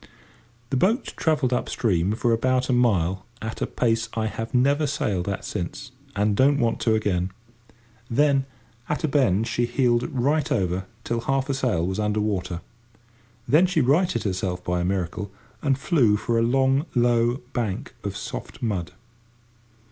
The 0.71 0.77
boat 0.77 1.13
travelled 1.15 1.53
up 1.53 1.69
stream 1.69 2.13
for 2.13 2.33
about 2.33 2.69
a 2.69 2.73
mile 2.73 3.23
at 3.39 3.61
a 3.61 3.67
pace 3.67 4.09
I 4.15 4.25
have 4.25 4.51
never 4.51 4.87
sailed 4.87 5.29
at 5.29 5.45
since, 5.45 5.91
and 6.15 6.35
don't 6.35 6.57
want 6.57 6.79
to 6.79 6.95
again. 6.95 7.29
Then, 8.09 8.45
at 8.89 9.03
a 9.03 9.07
bend, 9.07 9.45
she 9.47 9.67
heeled 9.67 10.05
over 10.51 10.87
till 11.03 11.19
half 11.19 11.49
her 11.49 11.53
sail 11.53 11.85
was 11.85 11.99
under 11.99 12.19
water. 12.19 12.61
Then 13.47 13.67
she 13.67 13.81
righted 13.81 14.23
herself 14.23 14.63
by 14.63 14.81
a 14.81 14.85
miracle 14.85 15.29
and 15.61 15.77
flew 15.77 16.17
for 16.17 16.39
a 16.39 16.41
long 16.41 16.87
low 16.95 17.41
bank 17.53 17.93
of 18.03 18.17
soft 18.17 18.59
mud. 18.59 18.93